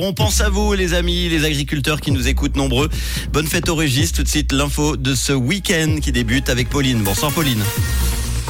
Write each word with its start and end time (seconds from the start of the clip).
On 0.00 0.12
pense 0.12 0.40
à 0.40 0.48
vous, 0.48 0.74
les 0.74 0.94
amis, 0.94 1.28
les 1.28 1.44
agriculteurs 1.44 2.00
qui 2.00 2.12
nous 2.12 2.28
écoutent 2.28 2.54
nombreux. 2.54 2.88
Bonne 3.32 3.48
fête 3.48 3.68
au 3.68 3.74
Régis. 3.74 4.12
Tout 4.12 4.22
de 4.22 4.28
suite, 4.28 4.52
l'info 4.52 4.96
de 4.96 5.12
ce 5.16 5.32
week-end 5.32 5.96
qui 6.00 6.12
débute 6.12 6.50
avec 6.50 6.68
Pauline. 6.68 7.02
Bonsoir, 7.02 7.32
Pauline. 7.32 7.60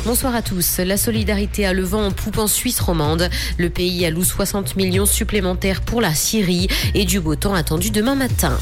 Bonsoir 0.05 0.35
à 0.35 0.43
tous. 0.43 0.77
La 0.77 0.99
solidarité 0.99 1.65
a 1.65 1.73
le 1.73 1.85
vent 1.85 2.05
en 2.05 2.11
poupe 2.11 2.37
en 2.37 2.49
Suisse 2.49 2.81
romande. 2.81 3.31
Le 3.57 3.71
pays 3.71 4.05
alloue 4.05 4.25
60 4.25 4.77
millions 4.77 5.07
supplémentaires 5.07 5.81
pour 5.81 6.03
la 6.03 6.15
Syrie 6.15 6.69
et 6.93 7.07
du 7.07 7.19
beau 7.19 7.35
temps 7.35 7.55
attendu 7.55 7.91
demain 7.91 8.15
matin. 8.15 8.59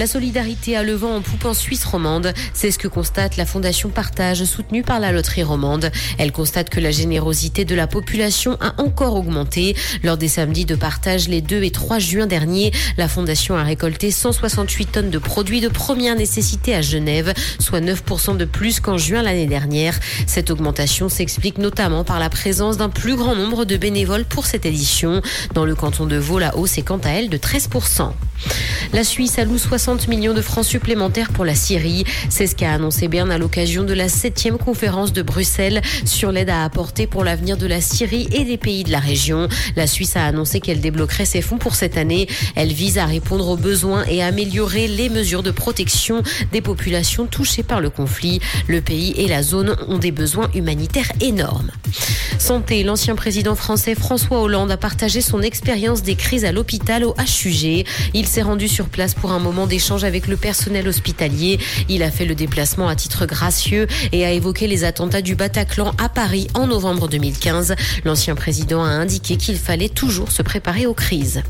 La 0.00 0.06
solidarité 0.06 0.78
a 0.78 0.82
le 0.82 0.94
vent 0.94 1.16
en 1.16 1.20
poupe 1.20 1.44
en 1.44 1.52
Suisse 1.52 1.84
romande. 1.84 2.32
C'est 2.54 2.70
ce 2.70 2.78
que 2.78 2.88
constate 2.88 3.36
la 3.36 3.44
Fondation 3.44 3.90
Partage 3.90 4.44
soutenue 4.44 4.82
par 4.82 4.98
la 4.98 5.12
Loterie 5.12 5.42
romande. 5.42 5.92
Elle 6.16 6.32
constate 6.32 6.70
que 6.70 6.80
la 6.80 6.90
générosité 6.90 7.66
de 7.66 7.74
la 7.74 7.86
population 7.86 8.56
a 8.62 8.80
encore 8.80 9.14
augmenté. 9.14 9.76
Lors 10.02 10.16
des 10.16 10.28
samedis 10.28 10.64
de 10.64 10.74
partage 10.74 11.28
les 11.28 11.42
2 11.42 11.64
et 11.64 11.70
3 11.70 11.98
juin 11.98 12.26
dernier, 12.26 12.72
la 12.96 13.08
Fondation 13.08 13.56
a 13.56 13.62
récolté 13.62 14.10
168 14.10 14.86
tonnes 14.86 15.10
de 15.10 15.18
produits 15.18 15.60
de 15.60 15.68
première 15.68 16.16
nécessité 16.16 16.74
à 16.74 16.80
Genève, 16.80 17.34
soit 17.58 17.82
9% 17.82 18.38
de 18.38 18.46
plus 18.46 18.80
qu'en 18.80 18.96
juin 18.96 19.20
l'année 19.20 19.44
dernière. 19.44 20.00
Cette 20.26 20.50
augmentation 20.50 21.10
s'explique 21.10 21.58
notamment 21.58 22.04
par 22.04 22.18
la 22.18 22.30
présence 22.30 22.78
d'un 22.78 22.88
plus 22.88 23.16
grand 23.16 23.36
nombre 23.36 23.66
de 23.66 23.76
bénévoles 23.76 24.24
pour 24.24 24.46
cette 24.46 24.64
édition. 24.64 25.20
Dans 25.52 25.66
le 25.66 25.74
canton 25.74 26.06
de 26.06 26.16
Vaud, 26.16 26.38
la 26.38 26.56
hausse 26.56 26.78
est 26.78 26.84
quant 26.84 27.00
à 27.04 27.10
elle 27.10 27.28
de 27.28 27.36
13%. 27.36 28.14
La 28.92 29.04
Suisse 29.04 29.38
alloue 29.38 29.58
60 29.58 30.08
millions 30.08 30.34
de 30.34 30.42
francs 30.42 30.64
supplémentaires 30.64 31.30
pour 31.30 31.44
la 31.44 31.54
Syrie. 31.54 32.04
C'est 32.28 32.46
ce 32.46 32.56
qu'a 32.56 32.72
annoncé 32.72 33.06
Berne 33.06 33.30
à 33.30 33.38
l'occasion 33.38 33.84
de 33.84 33.94
la 33.94 34.08
septième 34.08 34.58
conférence 34.58 35.12
de 35.12 35.22
Bruxelles 35.22 35.80
sur 36.04 36.32
l'aide 36.32 36.50
à 36.50 36.64
apporter 36.64 37.06
pour 37.06 37.22
l'avenir 37.22 37.56
de 37.56 37.66
la 37.66 37.80
Syrie 37.80 38.28
et 38.32 38.44
des 38.44 38.56
pays 38.56 38.82
de 38.82 38.90
la 38.90 38.98
région. 38.98 39.48
La 39.76 39.86
Suisse 39.86 40.16
a 40.16 40.24
annoncé 40.24 40.60
qu'elle 40.60 40.80
débloquerait 40.80 41.24
ses 41.24 41.40
fonds 41.40 41.58
pour 41.58 41.74
cette 41.74 41.96
année. 41.96 42.26
Elle 42.56 42.72
vise 42.72 42.98
à 42.98 43.06
répondre 43.06 43.48
aux 43.48 43.56
besoins 43.56 44.04
et 44.06 44.22
à 44.22 44.26
améliorer 44.26 44.88
les 44.88 45.08
mesures 45.08 45.42
de 45.42 45.50
protection 45.50 46.22
des 46.52 46.60
populations 46.60 47.26
touchées 47.26 47.62
par 47.62 47.80
le 47.80 47.90
conflit. 47.90 48.40
Le 48.66 48.80
pays 48.80 49.14
et 49.16 49.28
la 49.28 49.42
zone 49.42 49.76
ont 49.88 49.98
des 49.98 50.12
besoins 50.12 50.50
humanitaires 50.54 51.12
énormes. 51.20 51.70
Santé, 52.38 52.82
l'ancien 52.82 53.14
président 53.14 53.54
français 53.54 53.94
François 53.94 54.40
Hollande 54.40 54.70
a 54.70 54.76
partagé 54.76 55.20
son 55.20 55.42
expérience 55.42 56.02
des 56.02 56.14
crises 56.14 56.44
à 56.44 56.52
l'hôpital 56.52 57.04
au 57.04 57.14
HUG. 57.14 57.84
Il 58.14 58.26
s'est 58.30 58.42
rendu 58.42 58.68
sur 58.68 58.88
place 58.88 59.14
pour 59.14 59.32
un 59.32 59.40
moment 59.40 59.66
d'échange 59.66 60.04
avec 60.04 60.28
le 60.28 60.36
personnel 60.36 60.86
hospitalier. 60.86 61.58
Il 61.88 62.04
a 62.04 62.12
fait 62.12 62.24
le 62.24 62.36
déplacement 62.36 62.86
à 62.86 62.94
titre 62.94 63.26
gracieux 63.26 63.88
et 64.12 64.24
a 64.24 64.30
évoqué 64.30 64.68
les 64.68 64.84
attentats 64.84 65.20
du 65.20 65.34
Bataclan 65.34 65.92
à 65.98 66.08
Paris 66.08 66.46
en 66.54 66.68
novembre 66.68 67.08
2015. 67.08 67.74
L'ancien 68.04 68.36
président 68.36 68.84
a 68.84 68.88
indiqué 68.88 69.36
qu'il 69.36 69.56
fallait 69.56 69.88
toujours 69.88 70.30
se 70.30 70.42
préparer 70.42 70.86
aux 70.86 70.94
crises. 70.94 71.42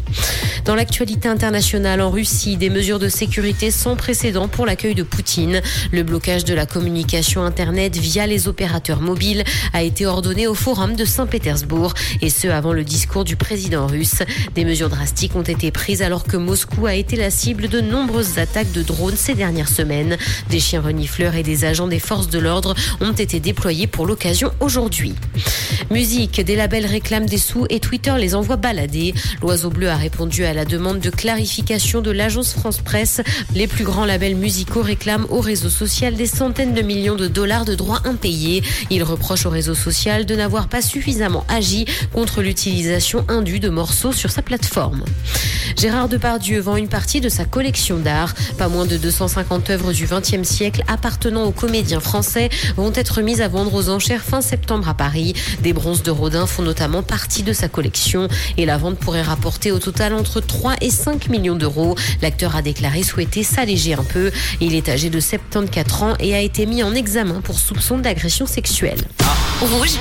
Dans 0.65 0.75
l'actualité 0.75 1.29
internationale 1.29 2.01
en 2.01 2.11
Russie, 2.11 2.57
des 2.57 2.71
mesures 2.71 2.99
de 2.99 3.11
sécurité 3.11 3.71
sans 3.71 3.95
précédent 3.95 4.49
pour 4.49 4.65
l'accueil 4.65 4.95
de 4.95 5.03
Poutine. 5.03 5.61
Le 5.93 6.03
blocage 6.03 6.47
de 6.47 6.55
la 6.55 6.65
communication 6.65 7.43
Internet 7.43 7.99
via 7.99 8.27
les 8.27 8.49
opérateurs 8.49 9.03
mobiles 9.03 9.45
a 9.75 9.83
été 9.83 10.07
ordonné 10.07 10.47
au 10.47 10.55
Forum 10.55 10.97
de 10.97 11.05
Saint-Pétersbourg 11.05 11.93
et 12.23 12.31
ce 12.31 12.49
avant 12.49 12.73
le 12.73 12.85
discours 12.85 13.25
du 13.25 13.37
président 13.37 13.87
russe. 13.87 14.23
Des 14.55 14.65
mesures 14.65 14.89
drastiques 14.89 15.37
ont 15.37 15.43
été 15.43 15.71
prises 15.71 16.01
alors 16.01 16.25
que 16.25 16.39
Moscou 16.39 16.70
a 16.87 16.95
été 16.95 17.17
la 17.17 17.31
cible 17.31 17.69
de 17.69 17.81
nombreuses 17.81 18.39
attaques 18.39 18.73
de 18.73 18.83
drones 18.83 19.17
ces 19.17 19.35
dernières 19.35 19.69
semaines. 19.69 20.17
Des 20.49 20.61
chiens 20.61 20.81
renifleurs 20.81 21.35
et 21.35 21.43
des 21.43 21.65
agents 21.65 21.87
des 21.87 21.99
forces 21.99 22.29
de 22.29 22.39
l'ordre 22.39 22.75
ont 23.01 23.13
été 23.13 23.39
déployés 23.39 23.87
pour 23.87 24.07
l'occasion 24.07 24.53
aujourd'hui. 24.61 25.15
Musique, 25.91 26.41
des 26.41 26.57
labels 26.57 26.87
réclament 26.87 27.27
des 27.27 27.39
sous 27.39 27.67
et 27.69 27.81
Twitter 27.81 28.15
les 28.19 28.35
envoie 28.35 28.57
balader. 28.57 29.15
L'Oiseau 29.43 29.71
Bleu 29.71 29.89
a 29.89 29.97
répondu 29.97 30.45
à 30.45 30.55
la 30.55 30.65
demande 30.65 31.01
de 31.01 31.11
clarification 31.11 32.01
de 32.01 32.11
l'agence 32.11 32.53
France 32.53 32.79
Presse. 32.79 33.21
Les 33.55 33.67
plus 33.67 33.85
grands 33.85 34.05
labels 34.05 34.37
musicaux 34.37 34.83
réclament 34.83 35.27
au 35.31 35.41
réseau 35.41 35.69
social 35.69 36.15
des 36.15 36.27
centaines 36.27 36.75
de 36.75 36.83
millions 36.83 37.17
de 37.17 37.29
dollars 37.29 37.65
de 37.65 37.75
droits 37.75 38.01
impayés. 38.05 38.63
Ils 38.91 39.03
reprochent 39.03 39.47
au 39.47 39.51
réseau 39.51 39.75
social 39.75 40.27
de 40.27 40.35
n'avoir 40.35 40.69
pas 40.69 40.83
suffisamment 40.83 41.45
agi 41.49 41.85
contre 42.13 42.43
l'utilisation 42.43 43.25
indue 43.29 43.61
de 43.61 43.69
morceaux 43.69 44.13
sur 44.13 44.31
sa 44.31 44.43
plateforme. 44.43 45.05
Gérard 45.77 46.09
Depardieu 46.09 46.60
vend 46.61 46.77
une 46.77 46.89
partie 46.89 47.21
de 47.21 47.29
sa 47.29 47.45
collection 47.45 47.99
d'art. 47.99 48.35
Pas 48.59 48.69
moins 48.69 48.87
de 48.87 48.97
250 48.97 49.71
œuvres 49.71 49.93
du 49.93 50.07
XXe 50.07 50.49
siècle 50.49 50.83
appartenant 50.89 51.45
aux 51.45 51.53
comédiens 51.53 52.01
français 52.01 52.51
vont 52.77 52.93
être 52.95 53.23
mises 53.23 53.41
à 53.41 53.49
vendre 53.49 53.75
aux 53.75 53.89
enchères 53.89 54.23
fin 54.23 54.41
septembre 54.41 54.89
à 54.89 54.95
Paris. 54.95 55.35
Des 55.63 55.73
bronzes 55.73 56.03
de 56.03 56.11
Rodin 56.11 56.47
font 56.47 56.63
notamment 56.63 57.03
partie 57.03 57.43
de 57.43 57.53
sa 57.53 57.69
collection 57.69 58.29
et 58.57 58.67
la 58.67 58.79
vente 58.79 58.99
pourrait 58.99 59.23
rapporter 59.23 59.73
au 59.73 59.79
total 59.79 60.15
entre 60.15 60.41
3 60.41 60.75
et 60.81 60.91
5 60.91 61.29
millions 61.29 61.57
d'euros. 61.57 61.97
L'acteur 62.23 62.57
a 62.57 62.63
déclaré 62.63 63.03
souhaiter 63.03 63.43
s'alléger 63.43 63.95
un 63.95 64.05
peu. 64.05 64.31
Il 64.61 64.75
est 64.75 64.89
âgé 64.89 65.11
de 65.11 65.21
74 65.21 66.03
ans 66.03 66.15
et 66.21 66.35
a 66.35 66.41
été 66.41 66.67
mis 66.67 66.83
en 66.83 66.95
examen 66.95 67.41
pour 67.41 67.59
soupçon 67.59 67.99
d'agression 67.99 68.47
sexuelle. 68.47 69.01
Rouge. 69.61 69.99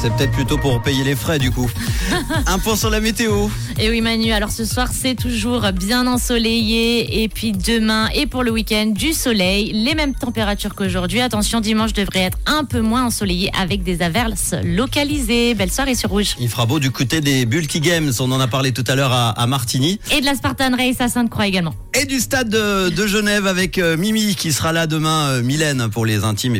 C'est 0.00 0.12
peut-être 0.14 0.32
plutôt 0.32 0.58
pour 0.58 0.82
payer 0.82 1.04
les 1.04 1.16
frais 1.16 1.38
du 1.38 1.50
coup. 1.50 1.70
Un 2.46 2.58
point 2.58 2.76
sur 2.76 2.90
la 2.90 3.00
météo. 3.00 3.48
Et 3.78 3.88
oui 3.88 4.00
Manu, 4.02 4.32
alors 4.32 4.50
ce 4.50 4.64
soir 4.64 4.88
c'est 4.92 5.14
toujours 5.14 5.63
bien 5.72 6.06
ensoleillé 6.06 7.22
et 7.22 7.28
puis 7.28 7.52
demain 7.52 8.08
et 8.14 8.26
pour 8.26 8.42
le 8.42 8.50
week-end 8.50 8.86
du 8.86 9.12
soleil, 9.12 9.72
les 9.72 9.94
mêmes 9.94 10.14
températures 10.14 10.74
qu'aujourd'hui. 10.74 11.20
Attention, 11.20 11.60
dimanche 11.60 11.92
devrait 11.92 12.20
être 12.20 12.38
un 12.46 12.64
peu 12.64 12.80
moins 12.80 13.06
ensoleillé 13.06 13.50
avec 13.58 13.82
des 13.82 14.02
averses 14.02 14.54
localisées. 14.64 15.54
Belle 15.54 15.70
soirée 15.70 15.94
sur 15.94 16.10
Rouge. 16.10 16.36
Il 16.40 16.48
fera 16.48 16.66
beau 16.66 16.78
du 16.78 16.90
côté 16.90 17.20
des 17.20 17.46
Bulky 17.46 17.80
Games, 17.80 18.12
on 18.20 18.30
en 18.32 18.40
a 18.40 18.46
parlé 18.46 18.72
tout 18.72 18.84
à 18.86 18.94
l'heure 18.94 19.12
à, 19.12 19.46
Martigny. 19.46 20.00
Et 20.12 20.20
de 20.20 20.26
la 20.26 20.34
Spartan 20.34 20.76
Race 20.76 21.00
à 21.00 21.08
Sainte-Croix 21.08 21.46
également. 21.46 21.74
Et 22.00 22.06
du 22.06 22.20
stade 22.20 22.48
de, 22.48 23.06
Genève 23.06 23.46
avec 23.46 23.78
euh, 23.78 23.96
Mimi 23.96 24.34
qui 24.34 24.52
sera 24.52 24.72
là 24.72 24.86
demain, 24.86 25.28
euh, 25.28 25.42
Mylène 25.42 25.88
pour 25.90 26.06
les 26.06 26.24
intimes. 26.24 26.54